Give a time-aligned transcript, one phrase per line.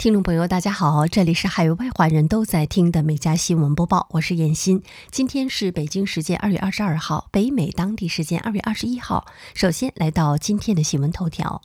[0.00, 4.82] 听众朋友，大家好，这里是海外华人都在听的每家新闻播报，我是燕欣。
[5.10, 9.26] 今天是北京时间二月二十二号，北美当地时间二月二十一号。
[9.52, 11.60] 首先来到今天的新闻头条。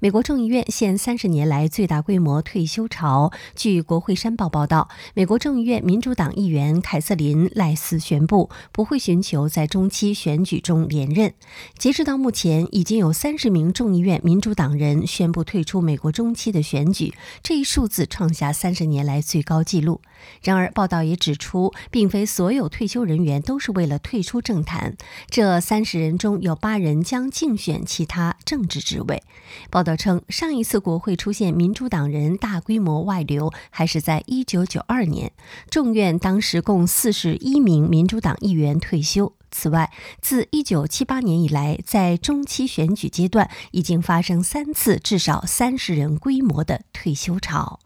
[0.00, 3.32] 美国众议院现三十年来最大规模退休潮。
[3.54, 11.34] 据国会山报报道，美国众议院民主党议员凯瑟琳·赖斯宣布不会寻求在中期选举中连任。
[11.76, 20.00] 截止到目前，已经有三十名众议院民主党人宣布退出美国中期的选举，这一数字创下三十年来最高纪录。
[20.42, 24.96] 然而，报道也指出，并非所有退休人员都是为了退出政坛。
[25.28, 29.22] 这三十人中有八人将竞选其他政治职位。
[29.70, 35.32] 报道称，上一次国会出现民主党人大规模外流，还是在一九九二年。
[35.70, 39.32] 众院当时共四十一名民主党议员退休。
[39.50, 47.80] 此外，自一九七八年以来，在中期选举阶段已经发生三次至少三十人规模的退休潮。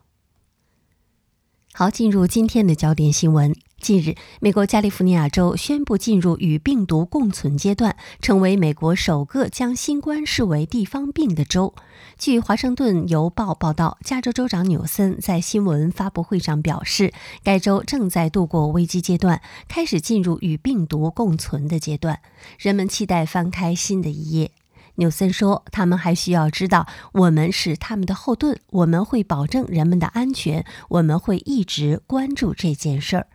[1.74, 3.56] 好，进入今天的焦点新闻。
[3.80, 11.72] 近日，美国加利福尼亚州宣布进入与病毒共存阶段，成为美国首个将新冠视为地方病的州。
[12.18, 22.20] 据《华盛顿邮报》报道，加州州长纽森在新闻发布会上表示，该州正在度过危机阶段，开始进入与病毒共存的阶段。
[22.58, 24.50] 人们期待翻开新的一页。
[25.02, 33.26] 纽森说：“他们还需要知道，我们是他们的后盾，我们会保证人们的安全，我们会一直关注这件事儿。”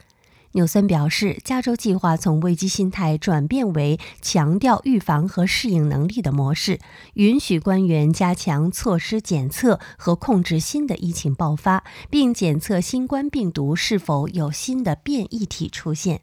[0.56, 6.80] 纽森表示，加州计划从危机心态转变为强调预防和适应能力的模式，
[7.16, 16.22] 允许官员加强措施检测和控制新的疫情爆发，并检测新冠病毒是否有新的变异体出现。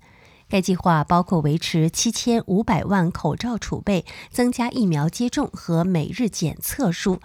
[0.48, 7.20] 该计划包括维持七千五百万口罩储备、增加疫苗接种和每日检测数、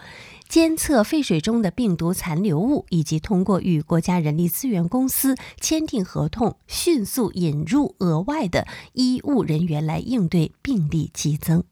[0.48, 11.64] 监测废水中的病毒残留物，以及通过与国家人力资源公司签订合同，迅速引入额外的医务人员来应对病例激增。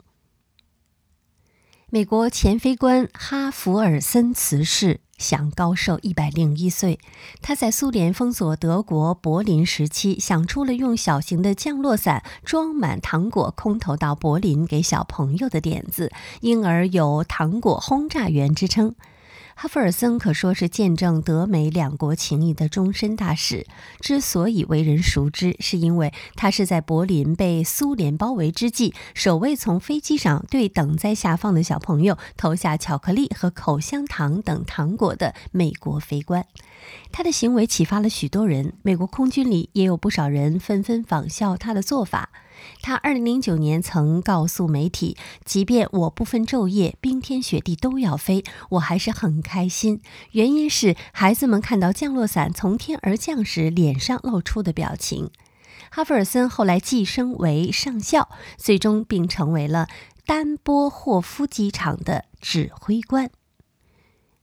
[1.89, 4.99] 美国前飞官哈弗尔森辞世。
[5.17, 6.99] 享高寿一百零一岁。
[7.41, 16.11] 他在苏联封锁德国柏林时期，想出了用小型的降落伞装满糖果空投到柏林给小朋友的点子，
[16.41, 18.93] 因而有“糖果轰炸员”之称。
[19.59, 23.65] 哈弗尔森可说是见证德美两国情谊的终身大使。
[23.99, 36.45] 之所以为人熟知，是因为他是在柏林被苏联包围之际，首位从飞机上对等在下方的小朋友投下巧克力和口香糖等糖果的美国飞官。
[37.11, 42.29] 他的行为启发了许多人，美国空军里也有不少人纷纷仿效他的做法。
[42.81, 50.01] 他二零零九年曾告诉媒体：“即便我不分昼夜、冰天雪地都要飞，我还是很开心。
[50.31, 55.29] 原因是孩子们看到降落伞从天而降时脸上露出的表情。”
[55.89, 59.87] 哈弗尔森后来晋升为上校，最终并成为了
[60.25, 63.29] 丹波霍夫机场的指挥官。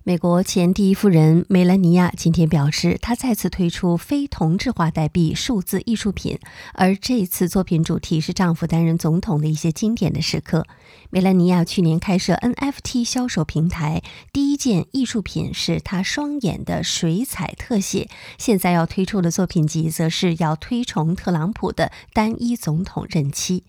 [0.07, 6.39] 美国前第一夫人梅兰妮亚今天表示，她再次推出非同质化代币数字艺术品，
[6.75, 10.67] 而这次作品主题是丈夫担任总统的一些经典的时刻。
[11.09, 23.65] 梅兰妮亚去年开设 NFT 销售平台，第一件艺术品是她双眼的水彩特写，现在要推出的作品集则是要推崇特朗普的单一总统任期。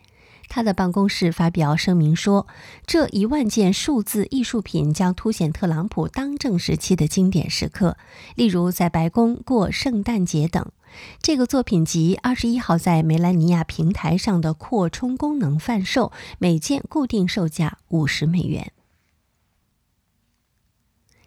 [0.48, 2.48] 他的办公室发表声明说，
[2.86, 7.98] 这一万件数字艺术品将凸显特朗普当政时期的经典时刻，
[8.36, 10.66] 例如在白宫过圣诞节等。
[11.22, 18.72] 这个作品集二十一号在梅兰尼亚平台上的扩充功能贩售，每件固定售价五十美元。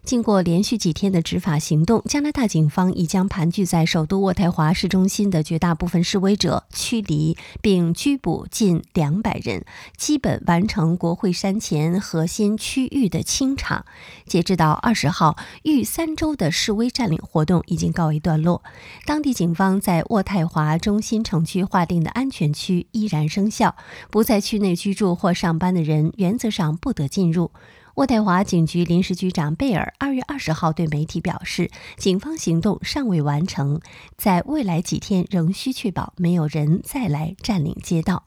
[0.03, 9.63] 经过连续几天的执法行动，加拿大警方已将盘踞在首都渥太华市中心的绝大部分示威者驱离，并拘捕近两百人，
[9.97, 13.85] 基本完成国会山前核心区域的清场。
[14.25, 18.63] 截止到二十号，逾三周的示威占领活动已经告一段落。
[19.05, 23.75] 当地警方在渥太华中心城区划定的安全区依然生效，
[24.09, 27.51] 不在区内居住或上班的人原则上不得进入。
[27.99, 33.81] 渥太华警局临时局长贝尔二月二十号对媒体表示，警方行动尚未完成，
[34.15, 38.23] 在未来几天仍需确保没有人再来占领街道。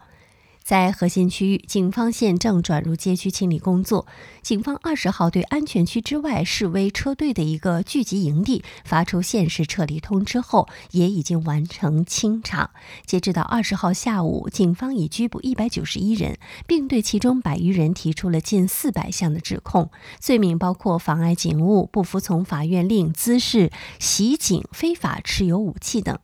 [0.73, 4.07] 在核心区域，警方现正转入街区清理工作。
[4.41, 12.71] 警方二十号对安全区之外示威车队的一个聚集营地发出限时撤离通知后，也已经完成清场。
[13.05, 19.91] 截止到二十号下午，警方已拘捕一百九十一人，并对其中百余人提出了近四百项的指控，
[20.21, 26.19] 罪名包括妨碍警务、不服从法院令、滋事、袭警、非法持有武器等。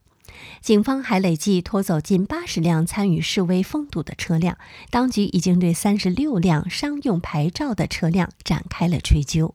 [0.60, 4.56] 警方还累计拖走近八十辆参与示威封堵的车辆，
[4.90, 9.54] 当局已经对三十六辆商用牌照的车辆展开了追究。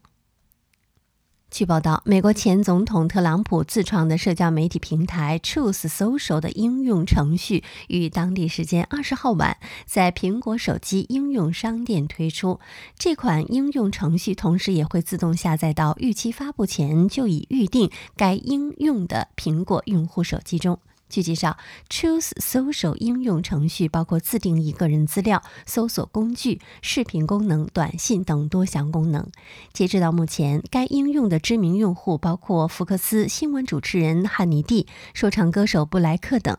[1.54, 12.60] 据报道，美国前总统特朗普自创的社交媒体平台 Truth Social 的应用程序于当地时间二十号晚在苹果手机应用商店推出。
[12.98, 20.80] 这款应用程序同时也会自动下载到预期发布前就已预定该应用的苹果用户手机中。
[21.14, 21.58] 据介绍
[21.90, 29.28] ，Choose Social 应用程序包括自定义个人资料、搜索工具、视频功能、短信等多项功能。
[29.72, 36.58] 截止到目前，该应用的知名用户包括福克斯新闻主持人汉尼蒂、说唱歌手布莱克等。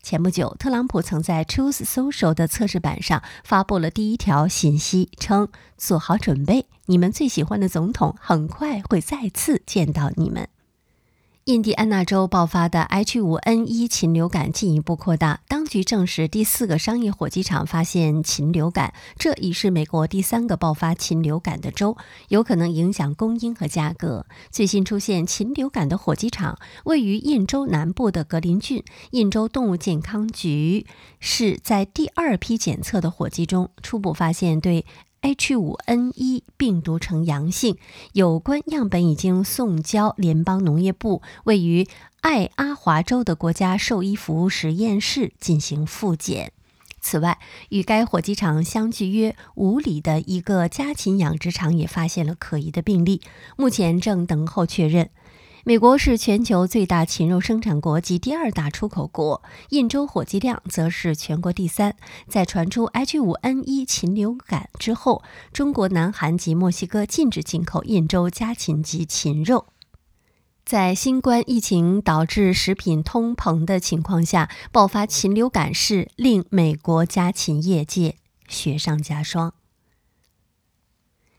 [0.00, 10.48] 前不久，特朗普曾在 Choose Social 的测试版上发布了第一条信息，称：“做好准备，你们最喜欢的总统很快会再次见到你们。”
[11.46, 21.96] 印第安纳州爆发的 H5N1 禽流感进一步扩大，当局证实第四个商业火鸡场发现禽流感，这已是美国第三个爆发禽流感的州，
[22.30, 24.26] 有可能影响供应和价格。
[24.50, 28.82] 最新出现禽流感的火鸡场位于印州南部的格林郡，
[29.12, 30.84] 印州动物健康局
[31.20, 34.84] 是在第二批检测的火鸡中初步发现对。
[35.22, 37.76] H5N1 病毒呈阳性，
[38.12, 41.86] 有关样本已经送交联邦农业部位于
[42.20, 46.52] 爱阿华州的国家兽医服务实验室进行复检。
[47.00, 53.20] 此外，与该火鸡场相距约五里的一个家禽养殖场也发现了可疑的病例，
[53.56, 55.10] 目前正等候确认。
[55.68, 61.96] 美国是全球最大禽肉生产国及第二大出口国，印州火鸡量则是全国第三。
[62.28, 69.66] 在传出 H5N1 禽流感之后，中国、南韩及墨西哥禁止进口印州家禽及禽肉。
[70.64, 78.14] 在新冠疫情导致食品通膨的情况下，爆发禽流感是令美国家禽业界
[78.46, 79.52] 雪上加霜。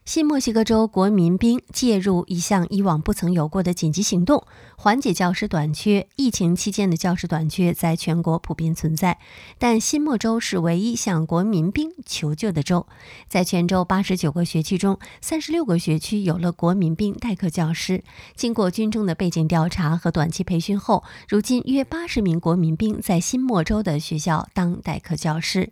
[0.08, 4.42] 新墨西哥州国民兵介入一项以往不曾有过的紧急行动，
[4.74, 6.08] 缓解教师短缺。
[6.16, 9.18] 疫情期间的教师短缺在全国普遍存在，
[9.58, 12.86] 但新墨州是唯一向国民兵求救的州。
[13.28, 18.02] 在全州八十九个学区中，三十六个学区有了国民兵代课教师。
[18.34, 25.70] 经过军中的背景调查和短期培训后，如今约八十名国民兵在新墨州的学校当代课教师。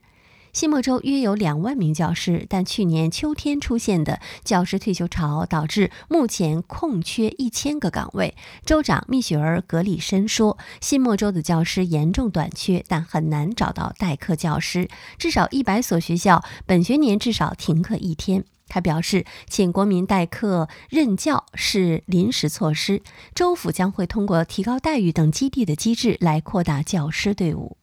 [0.56, 8.35] 新墨州约有两万名教师，但去年秋天出现的教师退休潮导致目前空缺一千个岗位。
[8.64, 14.88] 州长蜜雪儿·格里森说：“新墨州的教师严重短缺，但很难找到代课教师。
[15.19, 23.02] 至少一百所学校本学年至少停课一天。”他表示：“请国民代课任教是临时措施，
[23.35, 27.76] 州府将会通过提高待遇等激励的机制来扩大教师队伍。”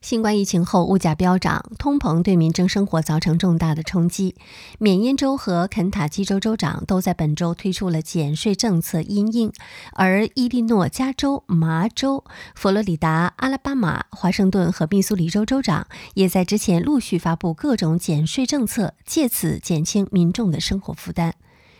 [0.00, 4.34] 新冠疫情后，物价飙涨，通膨对民众生活造成重大的冲击。
[4.78, 9.52] 缅因州和肯塔基州州长都在本周推出了减税政策因应，
[9.92, 12.24] 而伊利诺、加州、麻州、
[12.54, 21.34] 佛罗里达、阿拉巴马、华盛顿和密苏里州州长也在之前陆续发布各种减税政策，借此减轻民众的生活负担。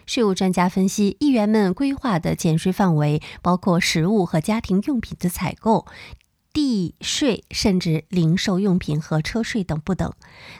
[0.04, 5.86] 税务专家分析，议员们规划的减税范围包括食物和家庭用品的采购。
[6.52, 10.12] 地税，甚至零售用品和车税等不等。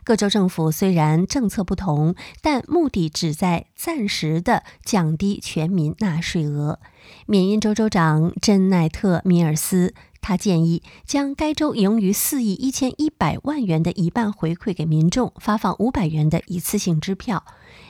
[0.05, 6.79] 各州政府虽然政策不同，但目的只在暂时的降低全民纳税额。
[7.27, 9.95] 缅因州州长珍奈特·米尔斯。
[10.21, 17.45] 他建议将该州盈余四亿一千一百万元的一半回馈给民众，发放五百元的一次性支票。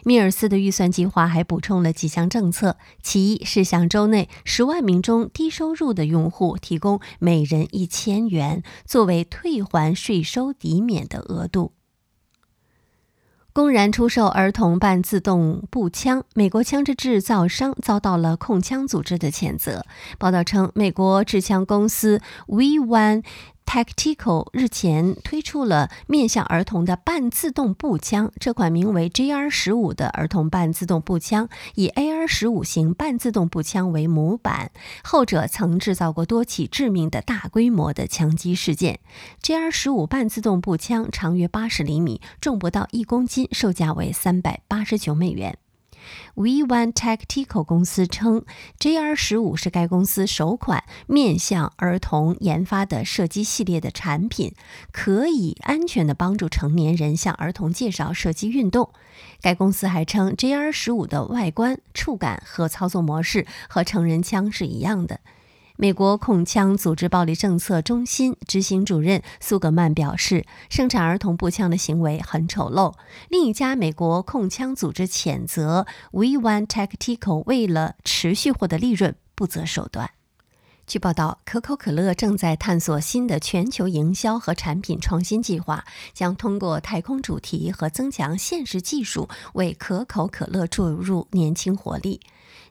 [0.05, 11.73] 米尔斯的预算计划还补充了几项政策，其一是向州内十万名中低收入的用户提供每人一千元，作为退还税收抵免的额度。
[13.53, 19.85] 公然出售儿童半自动步枪，美国枪支制造商遭到了控枪组织的谴责。
[20.19, 23.25] 报道称，美国制枪公司 V One
[23.71, 28.33] Tactical 日前推出了面向儿童的半自动步枪。
[28.41, 34.73] 这款名为 JR 十五的儿童半自动步枪，以 AR 十五型半自动步枪为模板，
[35.05, 38.99] 后者曾制造过多起致命的大规模的枪击事件。
[39.41, 45.57] JR 十五半自动步枪长约八十厘米，重不到一公斤，售价为三百八十九美元。
[46.35, 48.45] V One Tactical 公司称
[48.79, 54.55] ，JR 十五是该公司首款面向儿童研发的射击系列的产品，
[54.93, 58.91] 可以安全地帮助成年人向儿童介绍射击运动。
[59.41, 65.21] 该公司还称，JR 十五的外观、触感和操作模式和成人枪是一样的。
[65.83, 72.93] 美国控枪组织暴力政策中心执行主任苏格曼表示，生产儿童步枪的行为很丑陋。
[73.31, 80.11] 另一家美国控枪组织谴责 V One Tactical 为了持续获得利润不择手段。
[80.87, 92.21] 据报道，可口可乐正在探索新的全球营销和产品创新计划，将通过太空主题和增强现实技术为可口可乐注入年轻活力。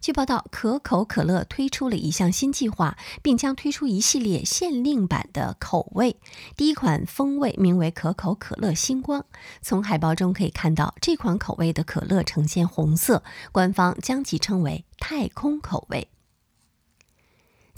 [0.01, 6.15] 据报道，可口可乐推出了一项新计划，并将推出一系列限定版的口味。
[6.55, 9.25] 第一款风味名为可口可乐星光。
[9.61, 16.07] 从海报中可以看到，这款口味的可乐呈现红色，官方将其称为太空口味。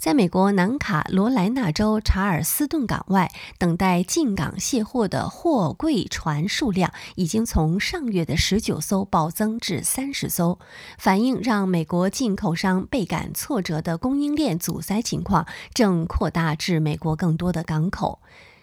[0.02, 10.58] 在美国南卡罗来纳州查尔斯顿港外等待进港卸货的货柜船数量，已经从上月的十九艘暴增至三十艘，
[10.98, 18.18] 反映让美国进口商倍感挫折的供应链阻塞情况正扩大至美国更多的港口。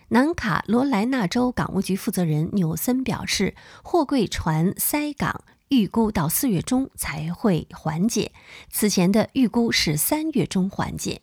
[0.09, 8.33] 南卡罗来纳州港务局负责人纽森表示，货柜船塞港预估到四月中才会缓解，
[8.69, 11.21] 此前的预估是三月中缓解。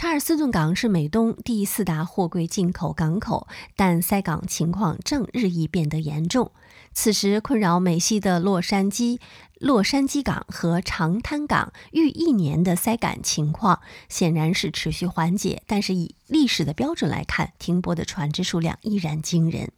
[0.00, 6.52] 查尔斯顿港是美东第四大货柜进口港口，但塞港情况正日益变得严重。
[6.92, 9.18] 此时，困扰美西的洛杉矶、
[9.58, 19.72] 洛杉矶港和长滩港逾一年的塞港情况显然是持续缓解，但是以历史的标准来看，停泊的船只数量依然惊人。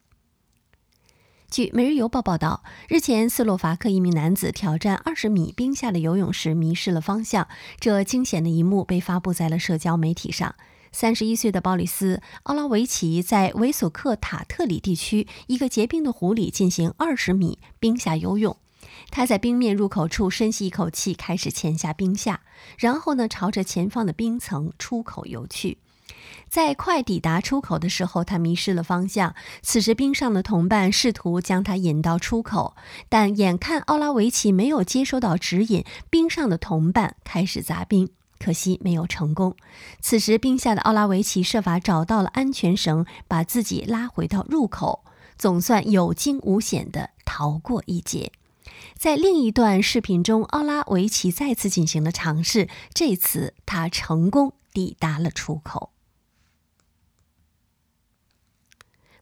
[1.50, 7.49] 据《每日邮报》报道，日前斯洛伐克一名男子挑战二十米冰下的游泳时迷失了方向，
[7.80, 10.54] 这惊险的一幕被发布在了社交媒体上。
[10.92, 18.57] 三十一岁的鲍里斯·奥拉维奇在维索克塔特里地区一个结冰的湖里进行二十米冰下游泳。
[19.11, 22.42] 他在冰面入口处深吸一口气，开始潜下冰下，
[22.78, 25.78] 然后呢，朝着前方的冰层出口游去。
[26.50, 29.37] 在快抵达出口的时候，他迷失了方向。
[29.62, 32.75] 此时，冰上的同伴试图将他引到出口，
[33.09, 39.54] 但眼看奥拉维奇没有接收到指引，冰上的同伴开始砸冰，可惜没有成功。
[40.00, 45.04] 此时，冰下的奥拉维奇设法找到了安全绳，把自己拉回到入口，
[45.38, 48.33] 总算有惊无险地逃过一劫。
[48.99, 55.90] 在另一段视频中，奥拉维奇再次进行了尝试，这次他成功抵达了出口。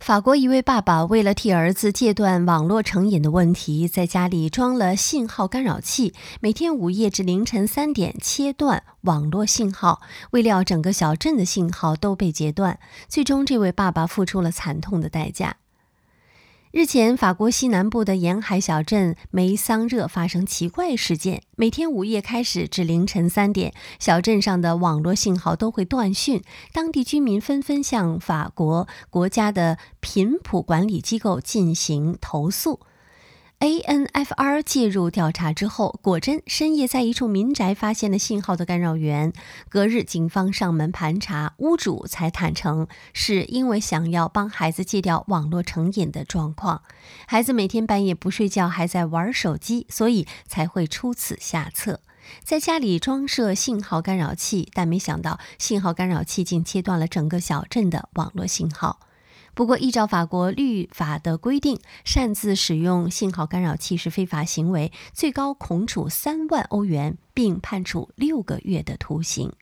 [0.09, 10.01] 法国一位爸爸为了替儿子戒断网络成瘾的问题，在家里装了信号干扰器，每天午夜至凌晨三点切断网络信号，
[10.31, 15.57] 未料整个小镇的信号都被截断，最终这位爸爸付出了惨痛的代价。
[16.71, 21.41] 日前，法国西南部的沿海小镇梅桑热发生奇怪事件。
[21.57, 26.43] 每天午夜开始至凌晨三点，小镇上的网络信号都会断讯。
[26.75, 32.81] 当地居民纷纷向法国国家的频谱管理机构进行投诉。
[33.61, 39.33] ANFR 介入调查之后，果真深夜在一处民宅发现了信号的干扰源。
[39.69, 46.83] 隔日，警方上门盘查，屋主才坦诚是因为想要帮孩子戒掉网络成瘾的状况。
[47.27, 52.01] 孩子每天半夜不睡觉，还在玩手机，所以才会出此下策，
[52.45, 54.69] 在家里装设信号干扰器。
[54.73, 59.01] 但没想到，信号干扰器竟切断了整个小镇的网络信号。
[59.59, 69.53] 不过，依照法国律法的规定，擅自使用信号干扰器是非法行为，最高恐处三万欧元，并判处六个月的徒刑。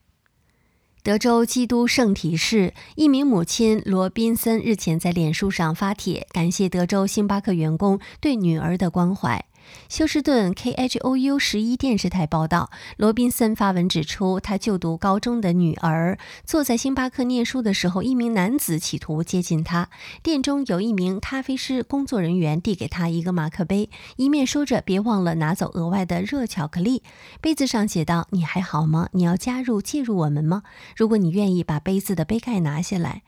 [1.03, 9.47] 德州基督圣体市一名母亲罗宾森日前在脸书上发帖，感谢德州星巴克员工对女儿的关怀。
[9.89, 19.89] 休斯顿 KHOU 十一电视台报道，罗宾森发文指出，他就读高中的女儿坐在星巴克念书的时候，一名男子企图接近她。
[20.23, 27.03] 店中有一名咖啡师工作人员递给他一个马克杯，一面说着“别忘了拿走额外的热巧克力”。
[27.41, 29.09] 杯子上写道：“你还好吗？
[29.13, 30.63] 你要加入介入我们吗？
[30.97, 33.23] 如果你愿意把杯子的杯盖拿下来。”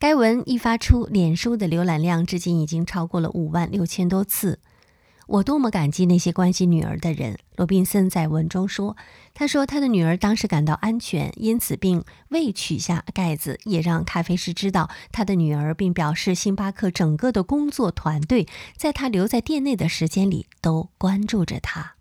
[0.00, 4.60] 该文一发出，脸书的浏览量至今已经超过了五万六千多次。
[5.28, 8.96] 我多么感激那些关心女儿的人，罗宾森在文中说。
[9.34, 21.97] 他说，他的女儿当时感到安全，因此并未取下盖子，也让咖啡师知道他的女儿，并表示星巴克整个的工作团队在他留在店内的时间里都关注着他。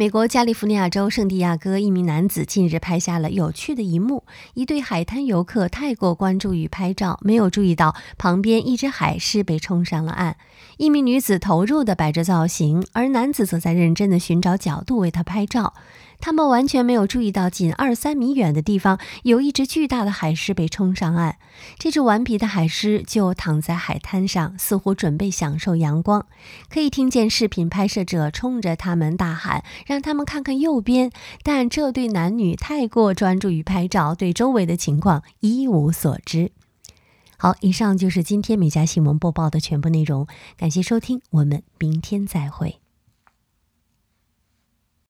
[0.00, 10.38] 美国加利福尼亚州圣地亚哥一名男子近日拍下了有趣的一幕：一对海滩游客太过关注于拍照，没有注意到旁边一只海狮被冲上了岸。
[10.78, 15.74] 一名女子投入地摆着造型，而男子则在认真地寻找角度为她拍照。
[16.20, 21.36] 他们完全没有注意到，仅二三米远的地方有一只巨大的海狮被冲上岸。
[21.78, 26.26] 这只顽皮的海狮就躺在海滩上，似乎准备享受阳光。
[26.68, 31.10] 可以听见视频拍摄者冲着他们大喊：“让他们看看右边！”
[31.42, 36.52] 但这对男女太过专注于拍照，对周围的情况一无所知。
[37.36, 40.26] 好，以上就是今天美家新闻播报的全部内容。
[40.58, 42.80] 感谢收听，我们明天再会。